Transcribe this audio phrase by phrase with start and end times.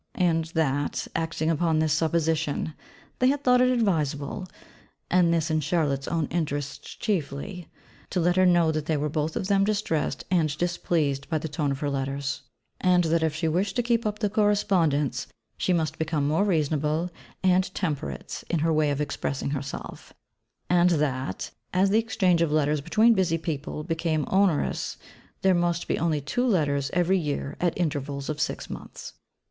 [0.15, 2.73] And that, acting upon this supposition,
[3.19, 4.47] they had thought it advisable
[5.11, 7.67] (and this in Charlotte's own interests chiefly)
[8.09, 11.47] to let her know that they were both of them distressed and displeased by the
[11.47, 12.41] tone of her letters;
[12.79, 17.11] and that if she wished to keep up the correspondence, she must become more reasonable
[17.43, 20.13] and temperate in her way of expressing herself;
[20.67, 24.97] and that, as the exchange of letters between busy people became onerous,
[25.43, 29.13] there must be only two letters every year at intervals of six months.